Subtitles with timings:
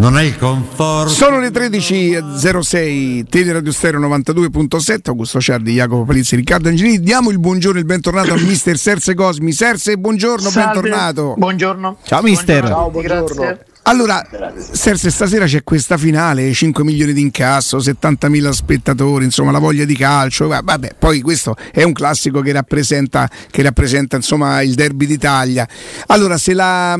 [0.00, 1.10] Non è il conforto.
[1.10, 7.00] Sono le 13.06, Teleradio Stereo 92.7, Augusto Ciardi, Jacopo Palizzi, Riccardo Angelini.
[7.00, 9.52] Diamo il buongiorno e il bentornato a mister Serse Cosmi.
[9.52, 10.80] Serse, buongiorno, Salve.
[10.80, 11.34] bentornato.
[11.36, 11.98] Buongiorno.
[12.02, 12.66] Ciao mister.
[12.66, 13.58] Ciao, buongiorno.
[13.90, 14.24] Allora,
[14.70, 19.96] Serse, stasera c'è questa finale, 5 milioni di incasso, 70.000 spettatori, insomma la voglia di
[19.96, 20.46] calcio.
[20.46, 25.66] Va- Vabbè, poi questo è un classico che rappresenta, che rappresenta insomma, il derby d'Italia.
[26.06, 26.96] Allora, se la,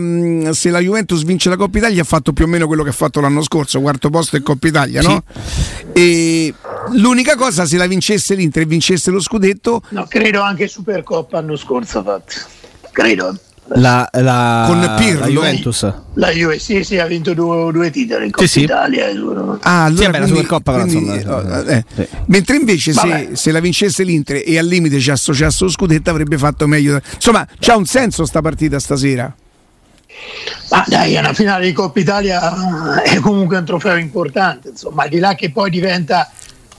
[0.50, 2.93] se la Juventus vince la Coppa Italia ha fatto più o meno quello che ha
[2.93, 5.22] fatto l'anno scorso, quarto posto in Coppa Italia, no?
[5.93, 6.52] E
[6.94, 11.54] l'unica cosa, se la vincesse l'Inter e vincesse lo scudetto, No, credo anche Supercoppa l'anno
[11.54, 12.35] scorso ha fatto.
[12.91, 13.38] Credo.
[13.74, 15.20] La, la, Con Pirlo?
[15.20, 15.92] la Juventus.
[16.14, 18.62] La Juve sì, sì, ha vinto due, due titoli in Coppa sì.
[18.62, 19.06] Italia.
[19.60, 22.08] Ah, allora Sì, vabbè, la Supercoppa però, quindi, insomma, eh, eh, sì.
[22.26, 26.36] Mentre invece se, se la vincesse l'Inter e al limite ci associasse lo scudetto avrebbe
[26.36, 27.00] fatto meglio.
[27.14, 29.32] Insomma, c'ha un senso sta partita stasera.
[30.71, 35.18] Ma dai, una finale di Coppa Italia è comunque un trofeo importante, insomma, al di
[35.18, 36.28] là che poi diventa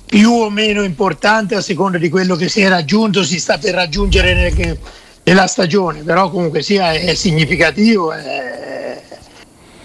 [0.05, 3.73] più o meno importante a seconda di quello che si è raggiunto, si sta per
[3.76, 4.77] raggiungere nel-
[5.23, 9.01] nella stagione, però comunque sia è significativo, è,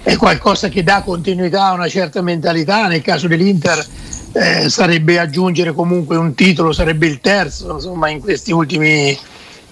[0.02, 3.84] è qualcosa che dà continuità a una certa mentalità, nel caso dell'Inter
[4.32, 9.18] eh, sarebbe aggiungere comunque un titolo, sarebbe il terzo, insomma, in questi ultimi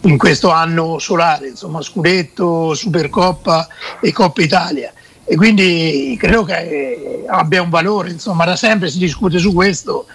[0.02, 3.66] in questo anno solare, insomma, Scudetto, Supercoppa
[4.00, 4.92] e Coppa Italia.
[5.24, 10.06] E quindi credo che abbia un valore, insomma, da sempre si discute su questo,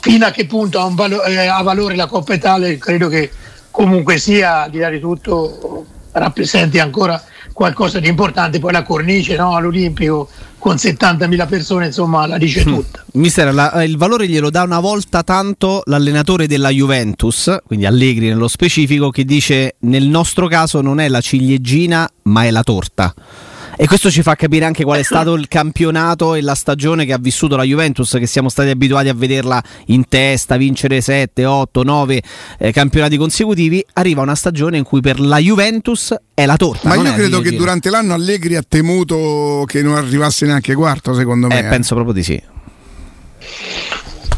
[0.00, 3.30] fino a che punto ha, valo- eh, ha valore la Coppa Italia, credo che
[3.74, 7.20] comunque sia, al di là di tutto, rappresenti ancora
[7.52, 13.04] qualcosa di importante, poi la cornice no, all'Olimpico con 70.000 persone, insomma, la dice tutta.
[13.14, 18.46] Mister, la- il valore glielo dà una volta tanto l'allenatore della Juventus, quindi Allegri nello
[18.46, 23.12] specifico, che dice nel nostro caso non è la ciliegina ma è la torta.
[23.76, 27.12] E questo ci fa capire anche qual è stato il campionato e la stagione che
[27.12, 31.82] ha vissuto la Juventus, che siamo stati abituati a vederla in testa, vincere 7, 8,
[31.82, 32.22] 9
[32.58, 33.84] eh, campionati consecutivi.
[33.94, 36.88] Arriva una stagione in cui per la Juventus è la torta.
[36.88, 41.48] Ma io credo che durante l'anno Allegri ha temuto che non arrivasse neanche quarto, secondo
[41.48, 41.60] me.
[41.60, 41.68] Eh, eh.
[41.68, 42.42] penso proprio di sì.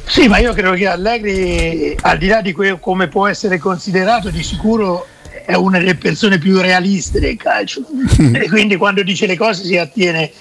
[0.08, 4.42] Sì, ma io credo che Allegri, al di là di come può essere considerato, di
[4.42, 5.06] sicuro
[5.46, 7.82] è una delle persone più realiste del calcio.
[8.34, 10.32] e quindi quando dice le cose si attiene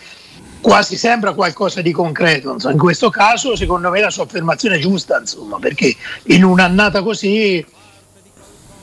[0.60, 2.54] quasi sempre a qualcosa di concreto.
[2.54, 2.74] insomma.
[2.74, 7.64] In questo caso, secondo me, la sua affermazione è giusta, insomma, perché in un'annata così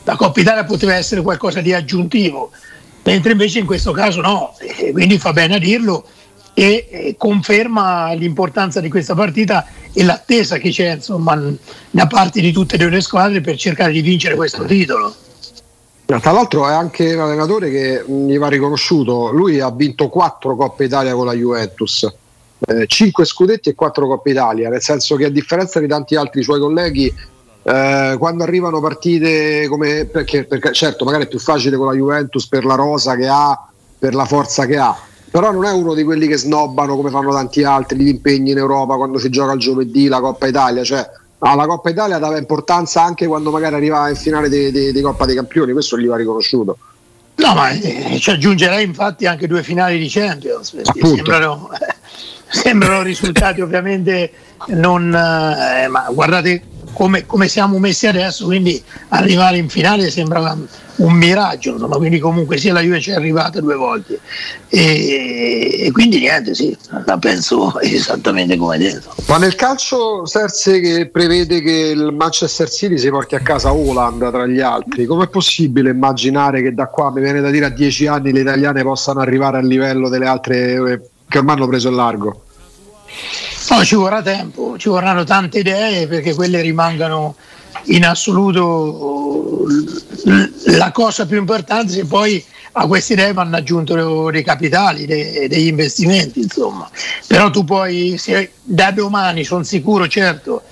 [0.05, 2.53] la Coppa Italia poteva essere qualcosa di aggiuntivo,
[3.03, 6.07] mentre invece in questo caso no, e quindi fa bene a dirlo
[6.55, 11.41] e, e conferma l'importanza di questa partita e l'attesa che c'è insomma
[11.91, 15.15] da parte di tutte e due le squadre per cercare di vincere questo titolo.
[16.21, 20.85] Tra l'altro è anche un allenatore che gli va riconosciuto, lui ha vinto 4 Coppe
[20.85, 22.07] Italia con la Juventus,
[22.87, 26.61] 5 scudetti e 4 Coppe Italia, nel senso che a differenza di tanti altri suoi
[26.61, 27.13] colleghi,
[27.65, 32.47] eh, quando arrivano partite come, perché, perché certo magari è più facile con la Juventus
[32.47, 33.69] per la rosa che ha,
[33.99, 34.97] per la forza che ha,
[35.31, 38.59] però non è uno di quelli che snobbano come fanno tanti altri gli impegni in
[38.59, 41.09] Europa quando si gioca il giovedì la Coppa Italia, cioè
[41.51, 45.27] alla Coppa Italia dava importanza anche quando magari arrivava in finale di, di- di Coppa
[45.27, 46.79] dei Campioni, questo gli va riconosciuto.
[47.35, 51.71] No, ma eh, ci aggiungerei infatti anche due finali di Champions, sembrano,
[52.49, 54.33] sembrano risultati ovviamente
[54.69, 55.09] non...
[55.13, 60.57] eh, ma guardate come, come siamo messi adesso, quindi arrivare in finale sembra
[60.97, 64.21] un miraggio, insomma, quindi comunque sia la Juve ci è arrivata due volte.
[64.69, 69.15] E, e quindi niente, sì, la penso esattamente come detto.
[69.27, 74.31] Ma nel calcio Serse che prevede che il Manchester City si porti a casa Holland
[74.31, 78.07] tra gli altri, com'è possibile immaginare che da qua, mi viene da dire, a dieci
[78.07, 81.95] anni le italiane possano arrivare al livello delle altre eh, che ormai hanno preso il
[81.95, 82.45] largo?
[83.71, 87.37] No, ci vorrà tempo, ci vorranno tante idee perché quelle rimangano
[87.85, 89.65] in assoluto
[90.67, 95.67] la cosa più importante se poi a queste idee vanno aggiunti dei capitali, de- degli
[95.67, 96.89] investimenti, insomma.
[97.27, 100.63] Però tu puoi, se da domani sono sicuro, certo,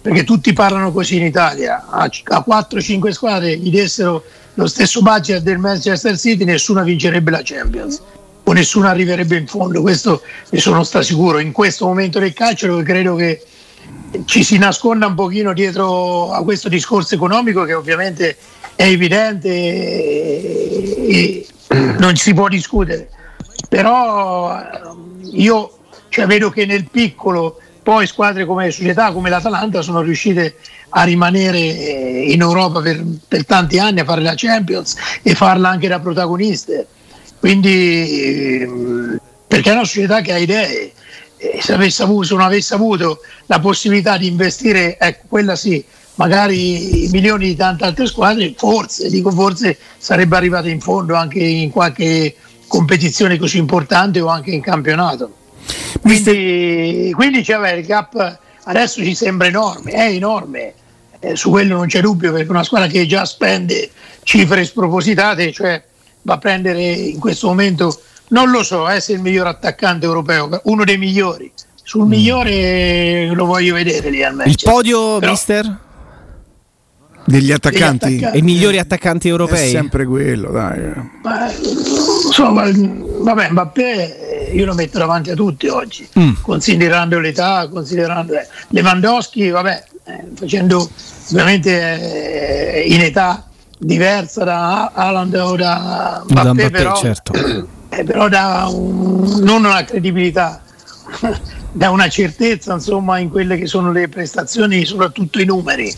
[0.00, 4.22] perché tutti parlano così in Italia, a, a 4-5 squadre gli dessero
[4.54, 8.00] lo stesso budget del Manchester City, nessuno vincerebbe la Champions
[8.44, 11.38] o nessuno arriverebbe in fondo, questo ne sono sicuro.
[11.38, 13.42] In questo momento del calcio credo che
[14.26, 18.36] ci si nasconda un pochino dietro a questo discorso economico che ovviamente
[18.76, 21.46] è evidente e,
[21.98, 23.08] non si può discutere.
[23.68, 24.62] Però
[25.32, 25.78] io
[26.10, 30.56] cioè, vedo che nel piccolo poi squadre come società come l'Atalanta sono riuscite
[30.90, 35.88] a rimanere in Europa per, per tanti anni, a fare la Champions e farla anche
[35.88, 36.86] da protagoniste.
[37.44, 40.92] Quindi per perché è una società che ha idee.
[41.60, 47.06] Se, avesse avuto, se non avesse avuto la possibilità di investire, ecco, quella sì, magari
[47.12, 52.34] milioni di tante altre squadre, forse, dico forse, sarebbe arrivata in fondo anche in qualche
[52.66, 55.34] competizione così importante o anche in campionato.
[56.00, 60.72] Quindi, quindi cioè, il gap adesso ci sembra enorme, è enorme,
[61.20, 63.90] eh, su quello non c'è dubbio perché una squadra che già spende
[64.22, 65.82] cifre spropositate, cioè
[66.24, 70.04] va a prendere in questo momento, non lo so, eh, se è il miglior attaccante
[70.04, 71.50] europeo, uno dei migliori.
[71.82, 72.08] Sul mm.
[72.08, 75.78] migliore lo voglio vedere lì al Il podio, Però, mister?
[77.26, 78.06] Degli attaccanti?
[78.06, 78.38] Degli attaccanti.
[78.38, 79.66] I migliori attaccanti europei?
[79.66, 80.92] È sempre quello, dai.
[81.22, 81.50] Ma,
[82.24, 86.34] insomma, vabbè, Mbappé io lo metto davanti a tutti oggi, mm.
[86.40, 90.88] considerando l'età, considerando eh, Lewandowski, vabbè, eh, facendo
[91.30, 93.46] ovviamente eh, in età
[93.78, 97.32] diversa da Haaland o da Mbappé, da Mbappé però, certo.
[97.88, 100.62] eh, però da un, non una credibilità,
[101.72, 105.92] da una certezza insomma in quelle che sono le prestazioni, soprattutto i numeri.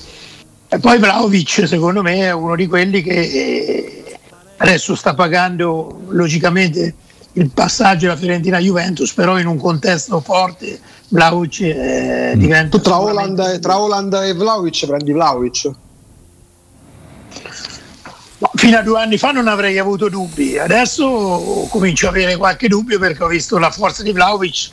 [0.69, 4.19] E poi Vlaovic secondo me è uno di quelli che eh,
[4.57, 6.95] adesso sta pagando logicamente
[7.35, 12.39] il passaggio alla Fiorentina Juventus, però in un contesto forte Vlaovic eh, mm.
[12.39, 12.79] diventa...
[12.79, 15.71] Tu tra Holland, tra Holland e Vlaovic prendi Vlaovic?
[18.57, 22.69] No, fino a due anni fa non avrei avuto dubbi, adesso comincio a avere qualche
[22.69, 24.71] dubbio perché ho visto la forza di Vlaovic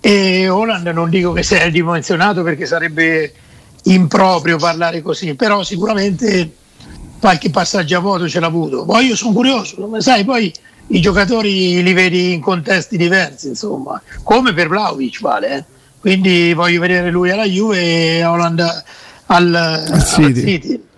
[0.00, 3.34] e Holland non dico che sia dimensionato perché sarebbe
[3.82, 6.50] improprio parlare così, però sicuramente
[7.20, 8.86] qualche passaggio a voto ce l'ha avuto.
[8.86, 10.50] Poi io sono curioso, sai, poi
[10.88, 15.64] i giocatori li vedi in contesti diversi, insomma, come per Vlaovic vale, eh?
[16.00, 18.84] quindi voglio vedere lui alla Juve e Holland
[19.26, 20.40] al, al City.
[20.40, 20.90] City.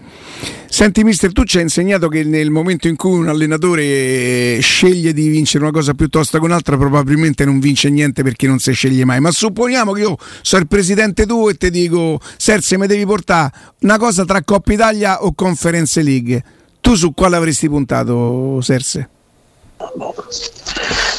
[0.74, 5.28] Senti mister, tu ci hai insegnato che nel momento in cui un allenatore sceglie di
[5.28, 9.20] vincere una cosa piuttosto che un'altra, probabilmente non vince niente perché non si sceglie mai.
[9.20, 13.52] Ma supponiamo che io sono il presidente tuo e ti dico, Serse, mi devi portare
[13.82, 16.42] una cosa tra Coppa Italia o Conference League.
[16.80, 19.08] Tu su quale avresti puntato, Serse?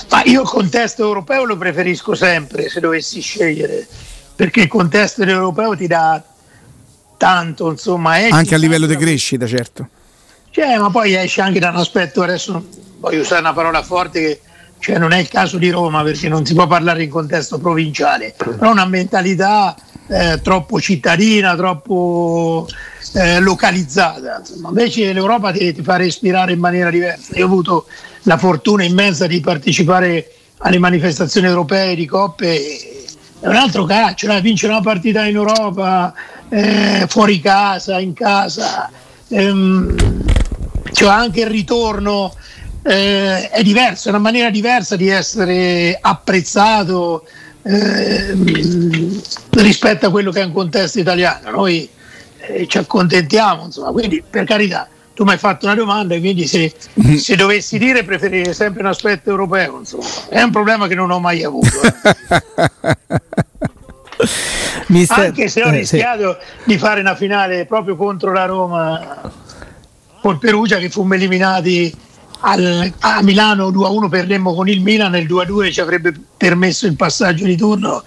[0.10, 3.88] Ma io il contesto europeo lo preferisco sempre se dovessi scegliere,
[4.36, 6.22] perché il contesto europeo ti dà
[7.18, 8.16] tanto, insomma.
[8.30, 9.88] Anche a livello di crescita, certo.
[10.50, 12.66] Cioè, ma poi esce anche da un aspetto, adesso
[13.00, 14.40] voglio usare una parola forte che
[14.80, 18.36] cioè, non è il caso di Roma perché non si può parlare in contesto provinciale,
[18.38, 19.76] però una mentalità
[20.08, 22.68] eh, troppo cittadina, troppo
[23.16, 24.38] eh, localizzata.
[24.40, 24.70] Insomma.
[24.70, 27.36] Invece l'Europa ti, ti fa respirare in maniera diversa.
[27.36, 27.88] Io ho avuto
[28.24, 32.96] la fortuna immensa di partecipare alle manifestazioni europee di coppe
[33.46, 34.42] è un altro calcio, eh?
[34.42, 36.14] vincere una partita in Europa,
[36.50, 38.90] eh, fuori casa, in casa,
[39.30, 39.96] ehm,
[40.92, 42.34] cioè anche il ritorno
[42.84, 47.26] eh, è diverso, è una maniera diversa di essere apprezzato
[47.64, 48.34] eh,
[49.52, 51.50] rispetto a quello che è un contesto italiano.
[51.50, 51.90] Noi
[52.38, 56.46] eh, ci accontentiamo, insomma, quindi per carità tu mi hai fatto una domanda e quindi
[56.46, 57.16] se, mm-hmm.
[57.16, 61.20] se, dovessi dire preferire sempre un aspetto europeo, insomma, è un problema che non ho
[61.20, 61.82] mai avuto.
[61.82, 61.94] Eh.
[64.88, 66.64] Mister, Anche se ho eh, rischiato sì.
[66.66, 69.22] di fare una finale proprio contro la Roma
[70.22, 71.96] col Perugia che fummo eliminati
[72.42, 77.46] al, a Milano 2-1 perdemmo con il Milan il 2-2 ci avrebbe permesso il passaggio
[77.46, 78.04] di turno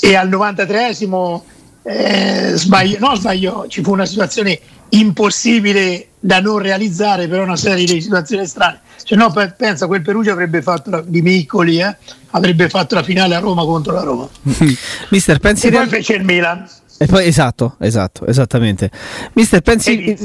[0.00, 1.42] e al 93esimo
[1.86, 4.58] eh, sbaglio, no sbaglio, ci fu una situazione
[4.90, 8.80] impossibile da non realizzare per una serie di situazioni strane.
[9.04, 11.96] Cioè, no, pensa, quel Perugia avrebbe fatto la, di Miccoli, eh,
[12.30, 14.28] avrebbe fatto la finale a Roma contro la Roma.
[15.10, 16.66] Mister, pensi e poi fece il Milan.
[17.06, 18.90] Poi, esatto, esatto, esattamente.
[19.32, 20.16] Mister, pensi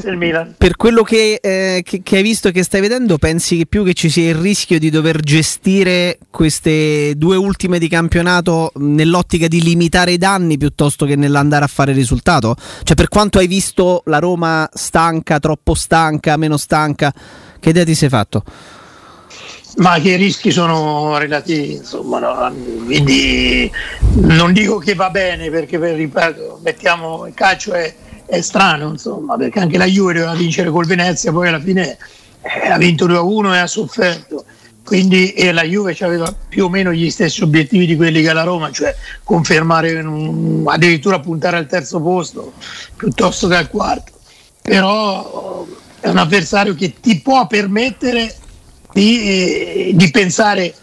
[0.56, 3.84] per quello che, eh, che, che, hai visto e che stai vedendo, pensi che più
[3.84, 9.62] che ci sia il rischio di dover gestire queste due ultime di campionato nell'ottica di
[9.62, 12.56] limitare i danni piuttosto che nell'andare a fare risultato?
[12.84, 17.12] Cioè, per quanto hai visto la Roma stanca, troppo stanca, meno stanca,
[17.60, 18.44] che idea ti sei fatto?
[19.78, 22.54] ma che i rischi sono relativi, insomma, no?
[22.86, 23.72] quindi
[24.16, 27.94] non dico che va bene perché per, ripeto, mettiamo il calcio è,
[28.26, 31.98] è, strano, insomma, perché anche la Juve doveva vincere col Venezia, poi alla fine
[32.42, 34.46] eh, ha vinto 2-1 e ha sofferto.
[34.84, 38.42] Quindi e la Juve aveva più o meno gli stessi obiettivi di quelli che la
[38.42, 42.54] Roma, cioè confermare un, addirittura puntare al terzo posto
[42.96, 44.14] piuttosto che al quarto.
[44.64, 45.64] Però
[46.00, 48.36] è un avversario che ti può permettere
[48.92, 50.74] di, eh, di pensare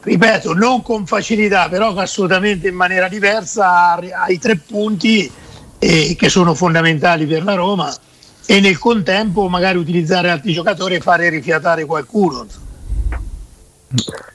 [0.00, 5.30] ripeto, non con facilità, però assolutamente in maniera diversa ai tre punti
[5.78, 7.94] eh, che sono fondamentali per la Roma
[8.46, 12.46] e nel contempo magari utilizzare altri giocatori e fare rifiatare qualcuno.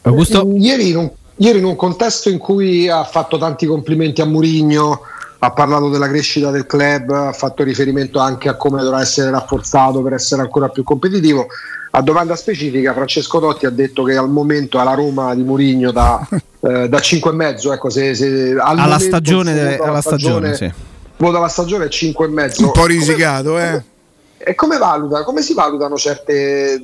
[0.04, 0.48] Augusto?
[0.56, 5.02] Ieri in, un, ieri in un contesto in cui ha fatto tanti complimenti a Murigno,
[5.44, 10.02] ha parlato della crescita del club, ha fatto riferimento anche a come dovrà essere rafforzato
[10.02, 11.48] per essere ancora più competitivo.
[11.92, 16.26] A domanda specifica, Francesco Totti ha detto che al momento alla Roma di Murigno da,
[16.32, 20.72] eh, da 5,5, ecco, se, se alla stagione, alla stagione, stagione sì.
[21.18, 22.64] voto alla stagione è 5,5.
[22.64, 23.86] Un po' risicato, come,
[24.38, 24.50] eh.
[24.50, 25.24] E come valuta?
[25.24, 26.82] Come si valutano certe.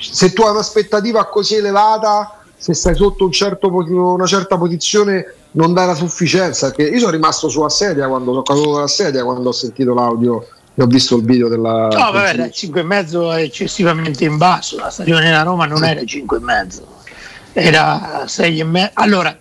[0.00, 5.74] Se tu hai un'aspettativa così elevata, se stai sotto un certo, una certa posizione, non
[5.74, 6.70] dai la sufficienza.
[6.70, 10.46] Perché io sono rimasto sulla sedia quando sono caduto dalla sedia quando ho sentito l'audio
[10.74, 11.88] e ho visto il video della.
[11.88, 14.78] No, vabbè, dai, 5,5 è eccessivamente in basso.
[14.78, 16.80] La stagione della Roma non era 5,5,
[17.52, 18.90] era 6,5.
[18.94, 19.36] Allora,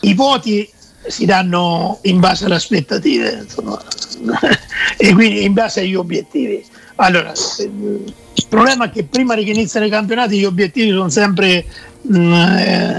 [0.00, 0.70] i voti
[1.06, 3.80] si danno in base alle aspettative insomma.
[4.96, 6.64] e quindi in base agli obiettivi.
[6.96, 11.64] Allora, il problema è che prima che iniziano i campionati gli obiettivi sono sempre
[12.02, 12.96] mh, mm,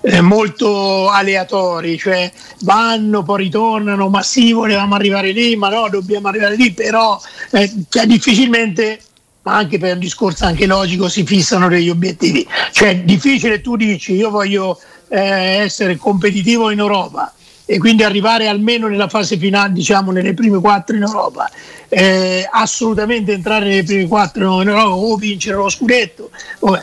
[0.00, 6.28] eh, molto aleatori, cioè vanno, poi ritornano, ma sì, volevamo arrivare lì, ma no, dobbiamo
[6.28, 9.00] arrivare lì, però eh, cioè, difficilmente
[9.42, 12.46] ma anche per un discorso anche logico si fissano degli obiettivi.
[12.72, 14.78] Cioè difficile tu dici io voglio
[15.08, 17.32] eh, essere competitivo in Europa,
[17.70, 21.50] e quindi arrivare almeno nella fase finale, diciamo nelle prime quattro in Europa,
[21.90, 26.30] eh, assolutamente entrare nelle prime quattro in Europa o vincere lo scudetto.
[26.60, 26.80] Vabbè.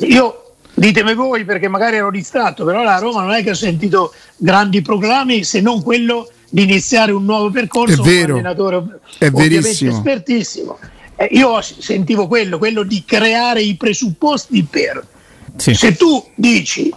[0.00, 0.45] Io
[0.76, 4.82] ditemi voi perché magari ero distratto, però la Roma non è che ha sentito grandi
[4.82, 9.96] proclami se non quello di iniziare un nuovo percorso è vero, un allenatore è verissimo.
[9.96, 10.78] espertissimo.
[11.16, 15.04] Eh, io sentivo quello, quello di creare i presupposti per.
[15.56, 15.74] Sì.
[15.74, 16.92] Se tu dici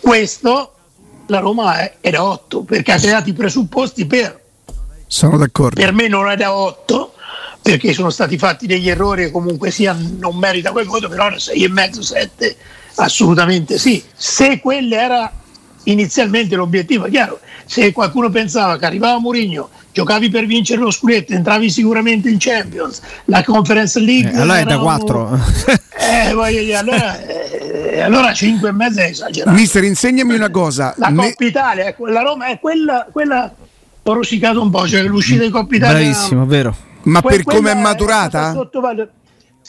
[0.00, 0.74] questo,
[1.26, 4.40] la Roma è da 8 perché ha creato i presupposti per.
[5.08, 5.80] Sono d'accordo.
[5.80, 7.14] Per me non è da 8
[7.60, 11.98] perché sono stati fatti degli errori e comunque sia non merita quel voto, però 6,5,
[11.98, 12.56] 7
[12.96, 14.02] assolutamente sì.
[14.14, 15.32] Se quello era
[15.84, 21.32] inizialmente l'obiettivo, è chiaro, se qualcuno pensava che arrivava Mourinho, giocavi per vincere lo scudetto,
[21.32, 24.32] entravi sicuramente in Champions, la Conference League...
[24.32, 25.38] Eh, allora è da 4.
[26.28, 29.56] eh, voglio allora, eh, allora 5 e mezzo è esagerato.
[29.56, 30.94] Mister, insegnami una cosa.
[30.98, 31.46] La Coppa ne...
[31.46, 33.52] Italia, ecco, la Roma è quella, quella
[34.02, 35.98] ho rosicato un po', cioè l'uscita di Coppa Italia...
[35.98, 36.76] Bravissimo, vero.
[37.02, 38.52] Ma que- per come è maturata?
[38.52, 38.68] È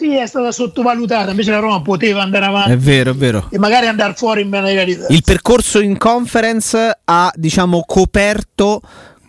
[0.02, 2.72] sì, è stata sottovalutata, invece la Roma poteva andare avanti.
[2.72, 3.48] È vero, è vero.
[3.52, 5.14] E magari andare fuori in maniera diversa.
[5.14, 8.82] Il percorso in conference ha, diciamo, coperto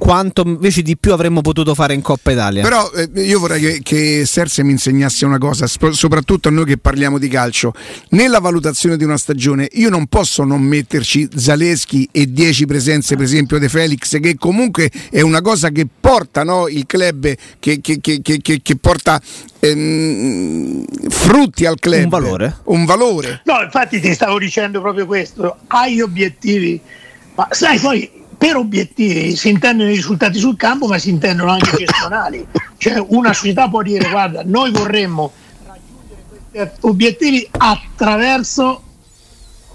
[0.02, 2.62] quanto invece di più avremmo potuto fare in Coppa Italia.
[2.62, 6.64] Però eh, io vorrei che, che Serse mi insegnasse una cosa, sp- soprattutto a noi
[6.64, 7.72] che parliamo di calcio.
[8.08, 13.26] Nella valutazione di una stagione io non posso non metterci Zaleschi e 10 presenze, per
[13.26, 18.00] esempio, De Felix, che comunque è una cosa che porta no, il club, che, che,
[18.00, 19.22] che porta
[19.60, 22.02] ehm, frutti al club.
[22.02, 22.56] Un valore.
[22.64, 23.42] Un valore.
[23.44, 26.80] No, infatti ti stavo dicendo proprio questo, hai obiettivi,
[27.36, 31.76] ma sai poi per obiettivi si intendono i risultati sul campo, ma si intendono anche
[31.76, 32.44] gestionali.
[32.76, 35.30] Cioè una società può dire guarda, noi vorremmo
[35.64, 38.82] raggiungere questi obiettivi attraverso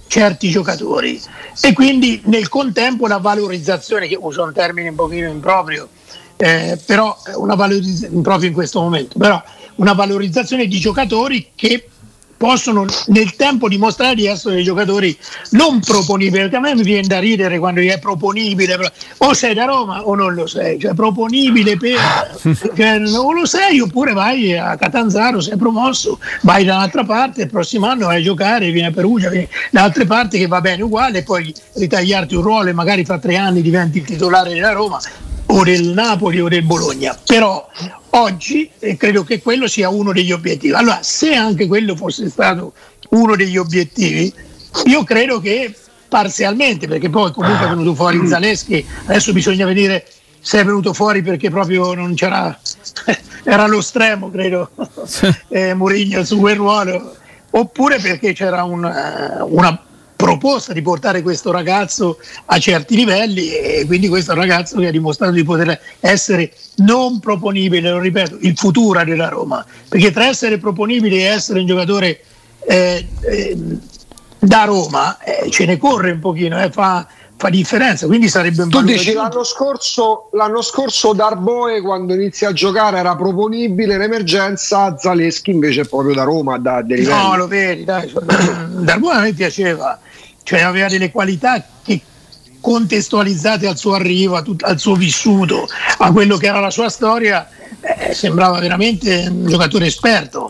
[0.08, 1.18] certi giocatori
[1.62, 5.88] e quindi nel contempo la valorizzazione, che uso un termine un pochino improprio,
[6.36, 9.42] eh, però una valorizzazione improprio in questo momento, però
[9.76, 11.88] una valorizzazione di giocatori che
[12.38, 15.17] possono nel tempo dimostrare di essere dei giocatori
[15.51, 19.65] non proponibili, perché a me mi viene da ridere quando è proponibile, o sei da
[19.65, 21.98] Roma o non lo sei, cioè proponibile per,
[22.75, 27.50] cioè, o lo sei oppure vai a Catanzaro, sei promosso, vai da un'altra parte, il
[27.50, 30.84] prossimo anno vai a giocare, vieni a Perugia, vieni da altre parti che va bene
[30.84, 35.00] uguale, poi ritagliarti un ruolo e magari fra tre anni diventi il titolare della Roma,
[35.48, 37.68] o del Napoli o del Bologna, però
[38.12, 40.74] oggi eh, credo che quello sia uno degli obiettivi.
[40.74, 42.74] Allora, se anche quello fosse stato
[43.10, 44.34] uno degli obiettivi,
[44.86, 45.74] io credo che
[46.08, 50.06] parzialmente, perché poi comunque è venuto fuori Zaleschi, adesso bisogna vedere
[50.39, 52.58] se è venuto fuori perché proprio non c'era,
[53.44, 54.70] era lo stremo, credo,
[55.50, 57.16] eh, Murigno su quel ruolo,
[57.51, 58.84] oppure perché c'era un,
[59.50, 59.82] una
[60.18, 65.32] proposta di portare questo ragazzo a certi livelli e quindi questo ragazzo che ha dimostrato
[65.32, 71.18] di poter essere non proponibile, lo ripeto, il futuro della Roma, perché tra essere proponibile
[71.18, 72.20] e essere un giocatore
[72.68, 73.58] eh, eh,
[74.40, 78.70] da Roma eh, ce ne corre un pochino, eh, fa, fa differenza, quindi sarebbe un
[78.70, 84.98] Tu dici l'anno scorso, l'anno scorso Darboe quando inizia a giocare era proponibile in emergenza,
[84.98, 88.12] Zaleschi invece è proprio da Roma, da No, lo vedi, dai,
[88.82, 90.00] Darboe a me piaceva,
[90.48, 92.00] cioè aveva delle qualità che
[92.62, 97.50] contestualizzate al suo arrivo, tut- al suo vissuto, a quello che era la sua storia,
[97.82, 100.50] eh, sembrava veramente un giocatore esperto,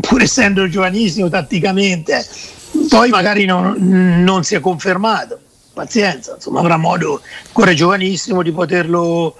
[0.00, 2.26] pur essendo giovanissimo tatticamente.
[2.88, 3.76] poi magari non,
[4.24, 5.38] non si è confermato.
[5.74, 9.36] Pazienza, insomma, avrà modo, ancora giovanissimo, di poterlo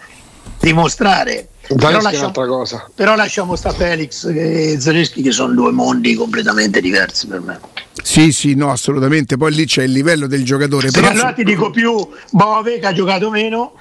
[0.61, 1.49] dimostrare.
[1.67, 2.91] Però lasciamo, cosa.
[2.95, 7.59] però lasciamo sta Felix e Zaleschi che sono due mondi completamente diversi per me.
[8.03, 9.39] Sì, sì, no, assolutamente.
[9.39, 10.91] Poi lì c'è il livello del giocatore.
[10.91, 13.73] Però allora ti dico più Bove che ha giocato meno,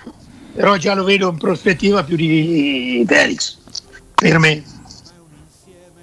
[0.55, 3.57] però già lo vedo in prospettiva più di Felix.
[4.15, 4.63] Per me.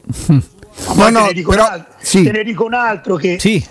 [0.86, 2.22] Ma poi no, te, ne dico però- un altro, sì.
[2.24, 3.64] te ne dico un altro che, Sì,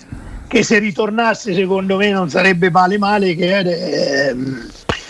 [0.47, 4.67] che se ritornasse secondo me non sarebbe male male che è ehm,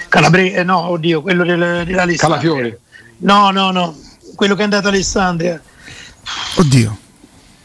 [0.09, 2.17] Calabre- eh, no, oddio, quello del, dell'Alessandria.
[2.17, 2.77] Calafiori.
[3.19, 3.95] No, no, no,
[4.35, 5.61] quello che è andato a Alessandria.
[6.57, 6.97] Oddio.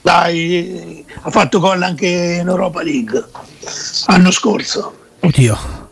[0.03, 3.25] Dai, ha fatto gol anche in Europa League
[4.07, 4.97] l'anno scorso.
[5.21, 5.83] oddio.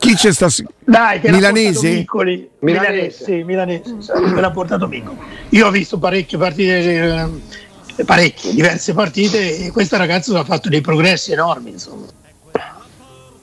[0.00, 0.48] Chi c'è sta?
[0.80, 2.04] Dai, che Milanese?
[2.08, 2.48] Milanese.
[2.58, 3.96] Milanese, sì, Milanese,
[4.34, 5.16] che l'ha portato Miccoli.
[5.50, 7.30] Io ho visto parecchie partite,
[7.94, 12.06] eh, parecchie, diverse partite e questo ragazzo ha fatto dei progressi enormi, insomma.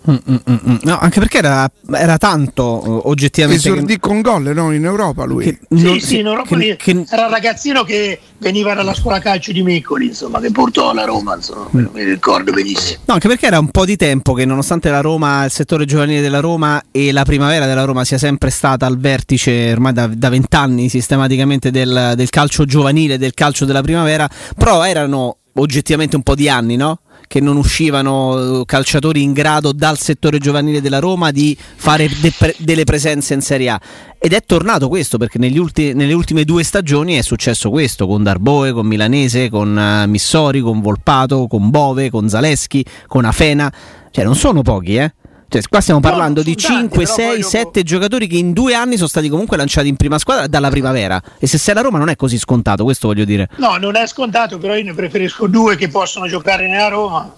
[0.10, 0.76] Mm, mm, mm.
[0.84, 3.62] No, anche perché era, era tanto eh, oggettivamente.
[3.64, 4.72] che- Esordì con gol, no?
[4.72, 5.44] In Europa lui.
[5.44, 9.20] che Sì, non- sì, in Europa che- che- era un ragazzino che veniva dalla scuola
[9.20, 13.02] calcio di Miccoli, insomma, che portò la Roma, insomma, me lo ricordo benissimo.
[13.06, 16.22] No, anche perché era un po' di tempo che nonostante la Roma, il settore giovanile
[16.22, 20.30] della Roma e la primavera della Roma sia sempre stata al vertice ormai da da
[20.30, 26.36] vent'anni sistematicamente del, del calcio giovanile, del calcio della primavera, però erano oggettivamente un po'
[26.36, 27.00] di anni, no?
[27.30, 32.34] Che non uscivano eh, calciatori in grado dal settore giovanile della Roma di fare de-
[32.36, 33.80] pre- delle presenze in Serie A.
[34.18, 38.72] Ed è tornato questo perché ulti- nelle ultime due stagioni è successo questo con Darboe,
[38.72, 43.72] con Milanese, con eh, Missori, con Volpato, con Bove, con Zaleschi, con Afena.
[44.10, 45.14] Cioè, non sono pochi, eh.
[45.50, 48.28] Cioè, qua stiamo No, parlando sono di tanti, 5, però poi 6, dopo- 7 giocatori
[48.28, 51.22] che in due anni sono stati comunque lanciati in prima squadra dalla primavera.
[51.40, 53.50] E se sei la Roma non è così scontato, questo voglio dire.
[53.58, 57.34] No, non è scontato, però io ne preferisco due che possono giocare nella Roma.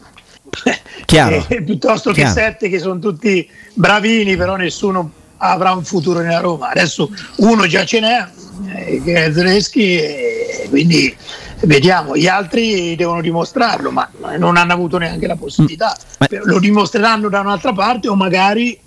[1.05, 1.45] Chiaro.
[1.49, 2.33] Eh, piuttosto Chiaro.
[2.33, 6.69] che sette che sono tutti bravini, però nessuno avrà un futuro nella Roma.
[6.69, 8.27] Adesso uno già ce n'è,
[8.75, 11.15] eh, che è Zreschi, e quindi
[11.63, 12.15] vediamo.
[12.15, 15.95] Gli altri devono dimostrarlo, ma non hanno avuto neanche la possibilità.
[16.43, 18.79] Lo dimostreranno da un'altra parte o magari.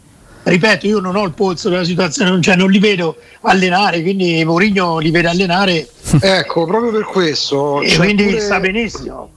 [0.46, 4.98] Ripeto, io non ho il polso della situazione, cioè non li vedo allenare, quindi Mourinho
[4.98, 5.88] li vede allenare
[6.20, 7.80] Ecco, proprio per questo.
[7.80, 9.30] e quindi pure- sta benissimo.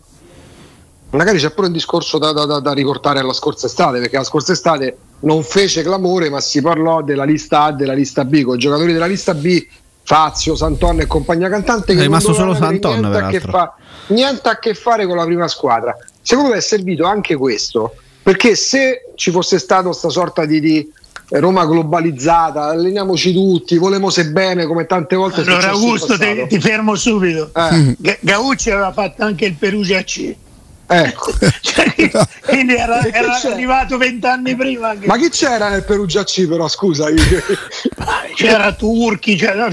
[1.11, 4.25] magari c'è pure un discorso da, da- da- da riportare alla scorsa estate, perché la
[4.25, 8.41] scorsa estate non fece clamore, ma si parlò della lista A e della lista B,
[8.41, 9.65] con i giocatori della lista B,
[10.07, 13.75] Fazio, Santon e compagnia cantante, che È rimasto solo Santon, niente a, che fa-
[14.07, 15.93] niente a che fare con la prima squadra.
[16.21, 17.93] Secondo me è servito anche questo,
[18.23, 20.89] perché se ci fosse stata questa sorta di, di
[21.31, 26.95] Roma globalizzata, alleniamoci tutti, volemo se bene, come tante volte Allora Augusto ti, ti fermo
[26.95, 27.51] subito.
[27.53, 30.33] Eh, Ga- Gaucci aveva fatto anche il Perugia C.
[30.87, 31.31] ecco.
[31.61, 31.93] Cioè,
[32.47, 34.89] quindi era, era arrivato vent'anni prima.
[34.89, 37.07] anche- Ma chi c'era nel Perugia C però, scusa?
[38.35, 39.67] C'era Turchi, cioè, no,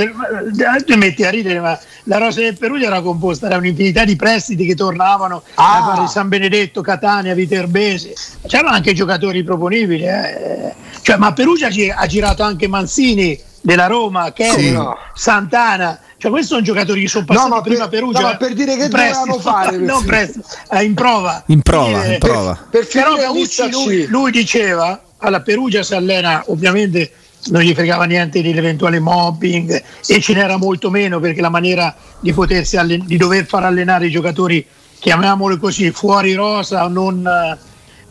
[0.97, 4.75] metti a ridere, ma la rosa del Perugia era composta da un'infinità di prestiti che
[4.75, 5.99] tornavano Ah.
[6.01, 8.15] di San Benedetto, Catania, Viterbese.
[8.47, 10.05] C'erano anche giocatori proponibili.
[10.07, 10.73] eh.
[11.03, 14.79] Cioè, ma a Perugia ha girato anche Mansini della Roma, Kelly, Sì.
[15.15, 15.99] Santana.
[16.25, 18.21] Cioè, questi sono giocatori che sono passati ma prima per- Perugia.
[18.21, 21.43] no, ma per dire che prestito, dovevano fare, non per- prestito, eh, in prova.
[21.49, 22.67] In prova, Quindi, in prova.
[22.71, 27.13] Per però la lista Gaucci lui, lui diceva alla Perugia si allena ovviamente
[27.49, 32.33] non gli fregava niente dell'eventuale mobbing e ce n'era molto meno perché la maniera di
[32.33, 34.67] potersi allen- di dover far allenare i giocatori
[34.99, 37.29] chiamiamoli così fuori rosa non,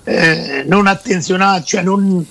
[0.03, 2.23] eh, non attenzionati cioè non,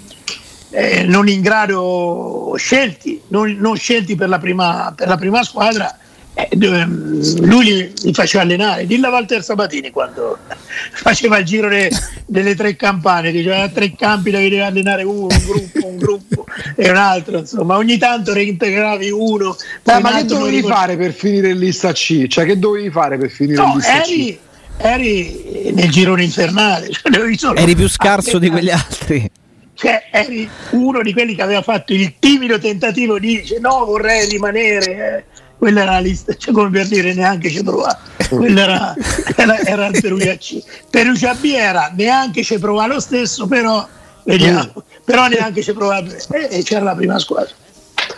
[0.73, 5.97] eh, non in grado scelti non, non scelti per la prima, per la prima squadra
[6.35, 6.87] eh, dove-
[7.43, 10.39] lui li, li faceva allenare dilla Walter Sabatini quando
[10.93, 11.91] faceva il giro de-
[12.25, 16.89] delle tre campane diceva tre campi da vedere allenare uno, un gruppo, un gruppo e
[16.89, 21.13] un altro insomma ogni tanto reintegravi uno poi Eh, ma che dovevi ricor- fare per
[21.13, 22.27] finire in lista C?
[22.27, 24.09] Cioè, che dovevi fare per finire in no lista C?
[24.09, 24.39] eri,
[24.79, 26.89] eri nel girone infernale
[27.37, 29.31] cioè, Eri più scarso di quegli altri.
[29.83, 34.29] Cioè eri uno di quelli che aveva fatto il timido tentativo di dire no vorrei
[34.29, 35.25] rimanere eh.
[35.59, 37.99] quella era la lista cioè come per dire neanche ci provava.
[38.29, 38.95] Quello era,
[39.35, 43.85] era, era il Perugia C Perugia B era neanche ci provava lo stesso però
[44.23, 44.85] vediamo.
[45.05, 47.53] Però neanche ci provava e, e c'era la prima squadra.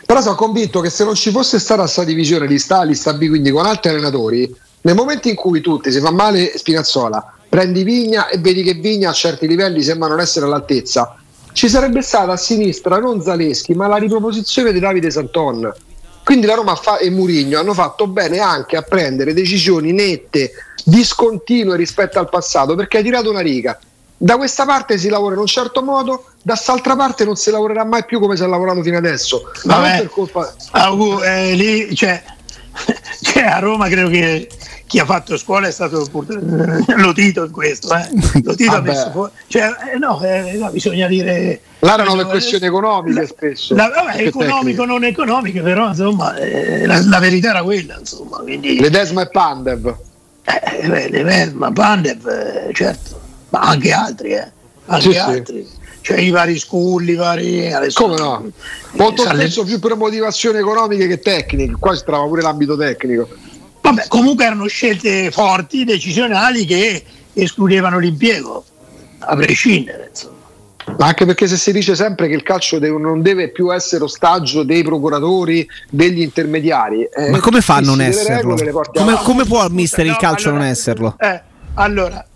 [0.04, 3.28] Però sono convinto che se non ci fosse stata questa divisione lista A, lista B,
[3.28, 8.28] quindi con altri allenatori, nel momento in cui tutti si fa male Spinazzola, prendi Vigna
[8.28, 11.16] e vedi che Vigna a certi livelli sembra non essere all'altezza,
[11.54, 15.72] ci sarebbe stata a sinistra non Zaleschi, ma la riproposizione di Davide Santon.
[16.24, 20.50] Quindi la Roma fa, e Murigno hanno fatto bene anche a prendere decisioni nette,
[20.84, 23.78] discontinue rispetto al passato, perché hai tirato una riga.
[24.16, 27.84] Da questa parte si lavora in un certo modo, da quest'altra parte non si lavorerà
[27.84, 29.50] mai più come si è lavorato fino adesso.
[29.64, 30.54] Ma Vabbè, non per colpa...
[30.72, 32.20] Augu, eh, lì, cioè,
[33.22, 34.48] cioè, a Roma credo che
[34.86, 36.06] chi ha fatto scuola è stato
[36.96, 37.94] Lotito in questo.
[37.94, 38.08] Eh.
[38.42, 39.32] Lotito ha messo fuori.
[39.46, 41.60] Cioè, eh, no, eh, no, bisogna dire.
[41.80, 43.74] Là erano le questioni economiche la, spesso.
[43.74, 44.86] La, vabbè, economico, tecniche.
[44.86, 47.96] non economiche, però insomma, eh, la, la, verità era quella.
[47.98, 48.80] Insomma, quindi...
[48.80, 49.96] Ledesma e Pandev.
[50.44, 54.50] Eh, beh, Ledesma, Pandev, eh, certo, ma anche altri, eh.
[54.86, 55.66] Anche sì, altri.
[55.68, 57.72] Sì cioè i vari school, i vari.
[57.72, 58.52] Adesso, Come no?
[58.92, 63.26] Molto spesso più per motivazioni economiche che tecniche, qua si trova pure l'ambito tecnico.
[63.80, 68.64] Vabbè, comunque erano scelte forti, decisionali che escludevano l'impiego,
[69.20, 70.08] a prescindere.
[70.10, 70.32] Insomma.
[70.98, 74.62] Anche perché se si dice sempre che il calcio deve, non deve più essere ostaggio
[74.62, 77.04] dei procuratori, degli intermediari.
[77.04, 78.56] Eh, Ma come fa a non esserlo?
[78.92, 81.16] Come, come, può il mister il calcio allora, non esserlo?
[81.18, 81.40] Eh,
[81.74, 82.26] allora,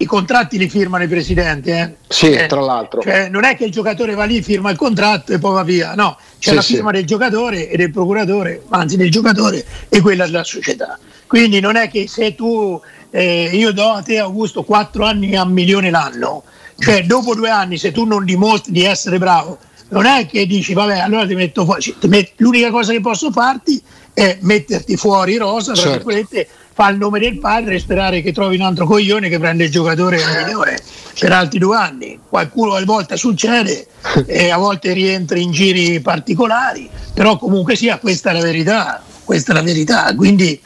[0.00, 1.70] i contratti li firmano i presidenti.
[1.70, 1.94] Eh?
[2.08, 3.02] Sì, eh, tra l'altro.
[3.02, 5.94] Cioè, non è che il giocatore va lì, firma il contratto e poi va via,
[5.94, 6.96] no, c'è sì, la firma sì.
[6.96, 10.98] del giocatore e del procuratore, anzi del giocatore e quella della società.
[11.26, 15.42] Quindi non è che se tu, eh, io do a te Augusto 4 anni a
[15.42, 16.44] un milione l'anno,
[16.78, 19.58] cioè dopo due anni se tu non dimostri di essere bravo,
[19.90, 23.80] non è che dici vabbè allora ti metto fuori, met- l'unica cosa che posso farti
[24.12, 25.96] è metterti fuori rosa, tra certo.
[25.96, 29.64] virgolette, fa il nome del padre e sperare che trovi un altro coglione che prende
[29.64, 30.78] il giocatore migliore
[31.18, 32.18] per altri due anni.
[32.28, 33.86] Qualcuno a volte succede
[34.26, 39.52] e a volte rientri in giri particolari, però comunque sia questa è la verità, questa
[39.52, 40.14] è la verità.
[40.14, 40.60] Quindi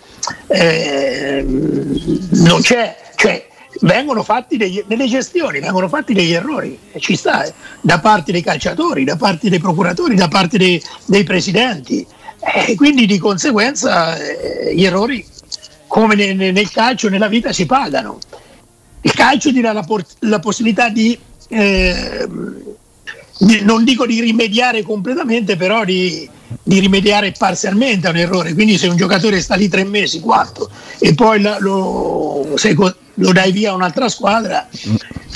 [0.49, 3.47] eh, non c'è, cioè,
[3.81, 8.33] vengono fatti degli, nelle gestioni vengono fatti degli errori e ci sta eh, da parte
[8.33, 12.07] dei calciatori, da parte dei procuratori, da parte dei, dei presidenti
[12.67, 15.25] e quindi di conseguenza eh, gli errori
[15.87, 18.19] come nel, nel calcio, nella vita si pagano.
[19.01, 19.87] Il calcio ti dà la,
[20.21, 21.17] la possibilità di,
[21.49, 22.27] eh,
[23.63, 26.29] non dico di rimediare completamente, però di,
[26.63, 28.55] di, rimediare parzialmente a un errore.
[28.55, 32.57] Quindi se un giocatore sta lì tre mesi, quattro, e poi lo, lo,
[33.15, 34.69] lo dai via a un'altra squadra,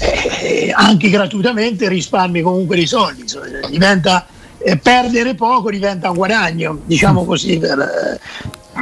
[0.01, 3.25] eh, anche gratuitamente risparmi comunque dei soldi.
[3.69, 4.27] Diventa,
[4.59, 8.19] eh, perdere poco diventa un guadagno, diciamo così, per,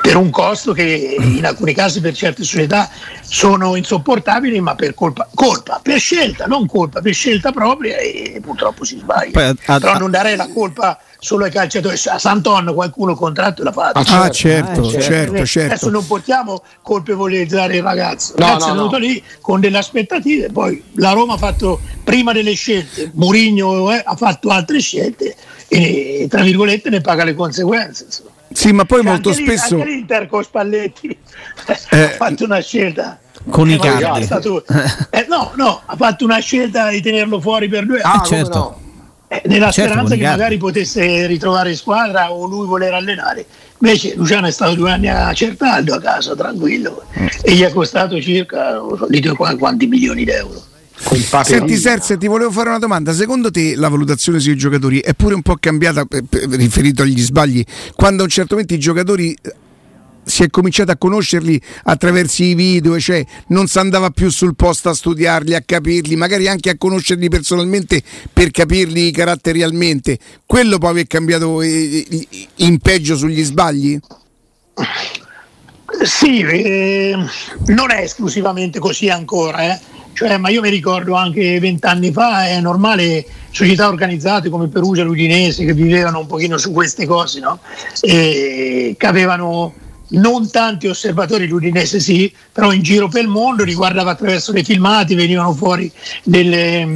[0.07, 2.89] per un costo che in alcuni casi per certe società
[3.23, 8.85] sono insopportabili, ma per colpa, colpa, per scelta, non colpa, per scelta propria e purtroppo
[8.85, 9.31] si sbaglia.
[9.33, 11.99] Poi, a, Però non darei la colpa solo ai calciatori.
[12.07, 13.99] A Santon qualcuno il contratto l'ha fatto.
[13.99, 18.35] Ah, certo, ah, certo, certo, certo, Adesso non possiamo colpevolizzare il ragazzo.
[18.37, 19.05] Il ragazzo no, è venuto no.
[19.05, 24.15] lì con delle aspettative, poi la Roma ha fatto prima delle scelte, Mourinho eh, ha
[24.15, 25.35] fatto altre scelte
[25.67, 28.05] e tra virgolette ne paga le conseguenze.
[28.05, 28.35] Insomma.
[28.57, 29.75] Sì, ma poi cioè, molto anche spesso.
[29.75, 31.09] Anche l'Inter con Spalletti
[31.91, 33.19] eh, ha fatto una scelta.
[33.51, 34.27] Con eh, i cardi.
[35.11, 38.19] Eh, no, no, ha fatto una scelta di tenerlo fuori per due anni.
[38.19, 38.59] Ah, certo.
[38.59, 38.81] No.
[39.29, 43.45] Eh, nella certo, speranza che magari potesse ritrovare squadra o lui voler allenare.
[43.79, 47.27] Invece Luciano è stato due anni a Certaldo a casa, tranquillo, mm.
[47.43, 49.21] e gli è costato circa di
[49.59, 50.63] quanti milioni d'euro.
[50.99, 53.13] Senti Serse, ti volevo fare una domanda.
[53.13, 56.25] Secondo te la valutazione sui giocatori è pure un po' cambiata eh,
[56.57, 57.63] riferito agli sbagli?
[57.95, 59.55] Quando a un certo momento i giocatori eh,
[60.25, 64.89] si è cominciato a conoscerli attraverso i video, cioè non si andava più sul posto
[64.89, 70.19] a studiarli, a capirli, magari anche a conoscerli personalmente per capirli caratterialmente.
[70.47, 73.99] Quello poi è cambiato eh, in peggio sugli sbagli?
[76.03, 77.17] Sì, eh,
[77.67, 82.59] non è esclusivamente così ancora, eh cioè, ma io mi ricordo anche vent'anni fa, è
[82.59, 87.59] normale, società organizzate come Perugia, l'Udinese, che vivevano un pochino su queste cose, no?
[88.01, 89.75] E che avevano
[90.09, 95.15] non tanti osservatori, l'Udinese sì, però in giro per il mondo riguardava attraverso dei filmati,
[95.15, 96.89] venivano fuori delle,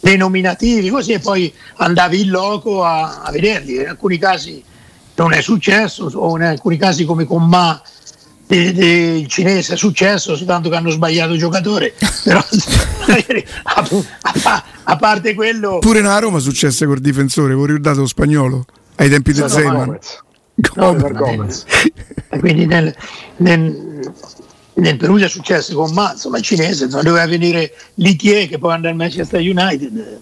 [0.00, 3.74] dei nominativi, così e poi andavi in loco a, a vederli.
[3.74, 4.64] In alcuni casi
[5.16, 7.78] non è successo, o in alcuni casi come con Ma
[8.48, 11.94] il cinese è successo, soltanto che hanno sbagliato il giocatore.
[12.22, 13.88] Però a,
[14.42, 15.78] a, a, parte quello.
[15.80, 18.64] Pure nella Roma successe col difensore, voi ricordate lo spagnolo
[18.96, 19.98] ai tempi del Zeman.
[20.54, 21.12] Gomez.
[21.12, 21.64] Gomez.
[22.28, 22.92] E quindi nel,
[23.36, 24.12] nel,
[24.74, 28.92] nel Perugia è successo con Mazzo, ma il cinese doveva venire Litier che poi andare
[28.92, 30.20] al Manchester United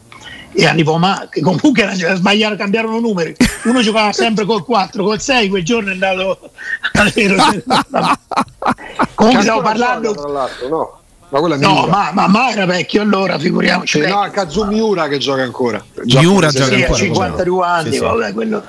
[0.55, 3.35] e arrivò Ma, che comunque era, sbagliarono, cambiarono numeri.
[3.64, 6.38] Uno giocava sempre col 4, col 6, quel giorno è andato
[9.14, 10.14] Comunque stiamo parlando.
[10.69, 11.03] no.
[11.31, 13.99] Ma no, ma, ma, ma, era vecchio allora, figuriamoci.
[13.99, 15.85] Eh, no, Kazu Miura che gioca ancora.
[16.05, 16.99] Miura gioca sì, ancora.
[16.99, 17.99] 52 anni, sì, sì.
[17.99, 18.62] vabbè, quello.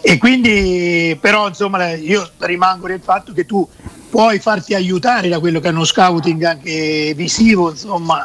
[0.00, 3.68] E quindi, però, insomma, io rimango nel fatto che tu
[4.08, 8.24] puoi farti aiutare da quello che è uno scouting anche visivo, insomma,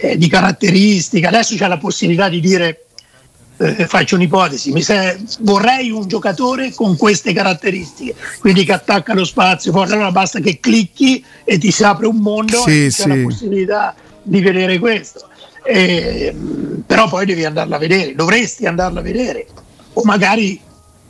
[0.00, 1.26] eh, di caratteristiche.
[1.26, 2.86] Adesso c'è la possibilità di dire,
[3.58, 9.24] eh, faccio un'ipotesi, mi se, vorrei un giocatore con queste caratteristiche, quindi che attacca lo
[9.24, 13.02] spazio, poi allora basta che clicchi e ti si apre un mondo Sì, e c'è
[13.02, 13.08] sì.
[13.08, 15.28] la possibilità di vedere questo.
[15.62, 16.34] Eh,
[16.86, 19.46] però poi devi andarla a vedere, dovresti andarla a vedere,
[19.92, 20.58] o magari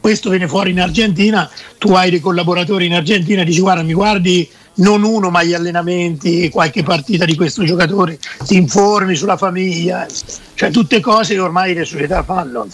[0.01, 1.49] questo viene fuori in Argentina,
[1.79, 6.49] tu hai dei collaboratori in Argentina, dici guarda mi guardi non uno ma gli allenamenti,
[6.51, 10.07] qualche partita di questo giocatore, ti informi sulla famiglia,
[10.55, 12.67] cioè tutte cose che ormai le società fanno,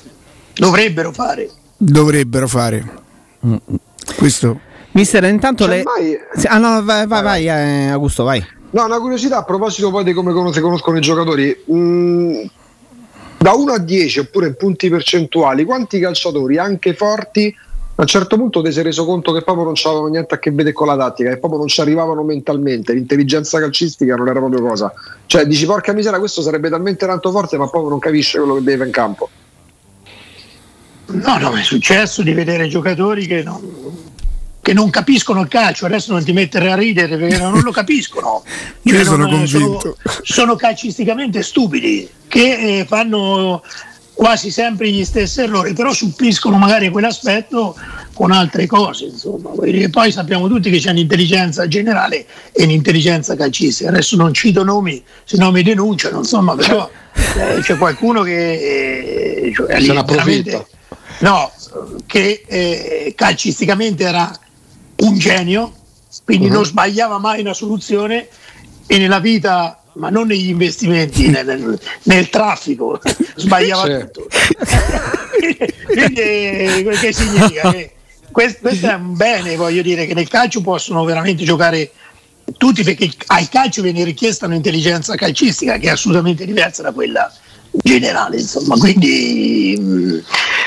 [0.55, 1.51] dovrebbero fare.
[1.77, 3.05] Dovrebbero fare.
[4.17, 4.61] Questo
[4.97, 5.83] Mister, intanto Cioè, le...
[5.83, 8.45] mai- Ah no, vai, vai, vai, eh, Augusto, vai.
[8.71, 11.65] No, una curiosità a proposito poi di come si conoscono i giocatori.
[11.71, 12.45] Mm,
[13.37, 17.55] da 1 a 10 oppure in punti percentuali, quanti calciatori anche forti
[17.99, 20.51] a un certo punto ti sei reso conto che proprio non c'avevano niente a che
[20.51, 24.61] vedere con la tattica, che proprio non ci arrivavano mentalmente, l'intelligenza calcistica non era proprio
[24.63, 24.93] cosa.
[25.25, 28.63] Cioè dici porca miseria, questo sarebbe talmente tanto forte, ma proprio non capisce quello che
[28.63, 29.29] deve in campo.
[31.07, 33.63] No, no, è successo di vedere giocatori che non,
[34.61, 38.43] che non capiscono il calcio, adesso non ti mettere a ridere perché non lo capiscono.
[38.83, 39.97] Io Cioè, sono non- convinto.
[40.23, 43.63] sono calcisticamente stupidi, che eh, fanno
[44.17, 47.77] quasi sempre gli stessi errori, però suppiscono magari quell'aspetto
[48.15, 49.05] con altre cose.
[49.05, 49.51] Insomma.
[49.91, 53.91] Poi sappiamo tutti che c'è un'intelligenza generale e un'intelligenza calcistica.
[53.91, 59.53] Adesso non cito nomi, se no mi denunciano, insomma, però eh, c'è qualcuno che eh,
[59.55, 60.11] cioè, Se ne veramente-
[60.55, 60.67] approfitta.
[61.19, 61.51] No,
[62.07, 64.31] che eh, calcisticamente era
[64.97, 65.73] un genio,
[66.25, 66.53] quindi Mhm.
[66.55, 68.29] non sbagliava mai una soluzione
[68.87, 73.01] e nella vita, ma non negli investimenti, nel, nel- nel traffico,
[73.37, 74.07] sbagliava Sì.
[74.13, 74.27] tutto.
[75.87, 77.71] quindi eh, che significa?
[77.71, 77.91] Che
[78.31, 81.91] questo, questo è un bene, voglio dire, che nel calcio possono veramente giocare
[82.59, 87.33] tutti perché al calcio viene richiesta un'intelligenza calcistica che è assolutamente diversa da quella
[87.73, 90.23] generale insomma quindi mh,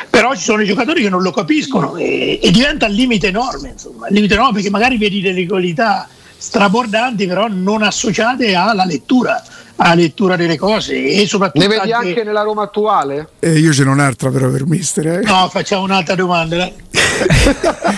[0.09, 3.69] però ci sono i giocatori che non lo capiscono e, e diventa un limite enorme
[3.69, 6.07] insomma un limite enorme perché magari vedi delle qualità
[6.41, 9.43] strabordanti però non associate alla lettura
[9.81, 13.29] alla lettura delle cose e soprattutto Ne vedi anche nella Roma attuale?
[13.39, 15.07] eh, io ce n'ho un'altra però per mister.
[15.07, 15.21] eh.
[15.21, 16.69] no facciamo un'altra domanda.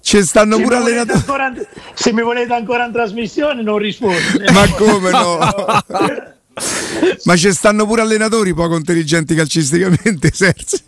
[0.00, 1.18] Ci stanno se, pure allenatori.
[1.18, 1.52] ancora,
[1.94, 4.18] se mi volete ancora in trasmissione non rispondo
[4.52, 5.38] Ma come no?
[7.24, 10.82] Ma ci stanno pure allenatori poco intelligenti calcisticamente, Serse.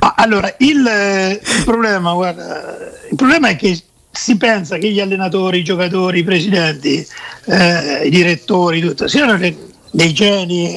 [0.00, 2.76] Ah, Allora, il, eh, il problema, guarda,
[3.10, 7.06] il problema è che si pensa che gli allenatori, i giocatori, i presidenti,
[7.46, 9.56] eh, i direttori, tutto, siano de-
[9.92, 10.76] dei geni,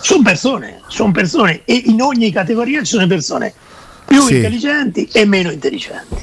[0.00, 3.52] sono persone, sono persone e in ogni categoria ci sono persone
[4.06, 4.34] più Sì.
[4.34, 6.16] intelligenti e meno intelligenti.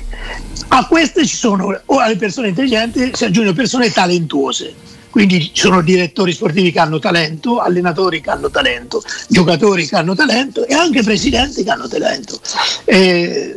[0.71, 4.75] A queste ci sono, o alle persone intelligenti si aggiungono persone talentuose.
[5.09, 10.13] Quindi ci sono direttori sportivi che hanno talento, allenatori che hanno talento, giocatori che hanno
[10.13, 12.39] talento e anche presidenti che hanno talento.
[12.85, 13.55] E,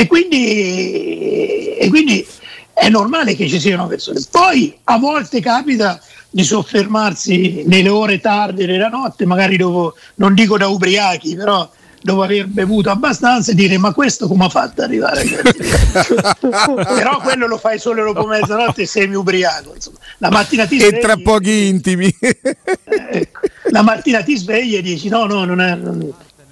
[0.00, 2.26] e quindi, e quindi
[2.72, 4.20] è normale che ci siano persone.
[4.30, 10.56] Poi a volte capita di soffermarsi nelle ore tarde della notte, magari dopo, non dico
[10.56, 11.70] da ubriachi, però
[12.02, 15.62] dopo aver bevuto abbastanza e dire ma questo come ha fatto ad arrivare a certi
[15.62, 19.98] livelli?" però quello lo fai solo dopo mezzanotte semi ubriaco insomma.
[20.16, 22.16] la mattina ti E svegli tra pochi intimi.
[22.18, 26.10] ecco, la mattina ti svegli e dici no no non è non,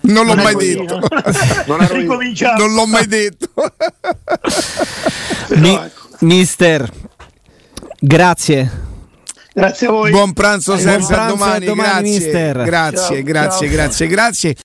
[0.08, 0.98] Non l'ho non mai detto.
[0.98, 1.06] no?
[1.66, 1.78] Non.
[2.58, 3.48] Non l'ho mai detto.
[5.56, 5.78] Mi-
[6.20, 6.90] mister,
[7.98, 8.70] grazie.
[9.52, 11.12] grazie a voi Buon pranzo, Buon Serse.
[11.12, 11.64] A pranzo, domani.
[11.64, 12.26] a domani, grazie.
[12.26, 12.62] mister.
[12.62, 13.76] Grazie, Ciao, grazie, ciao.
[13.76, 14.54] grazie, grazie.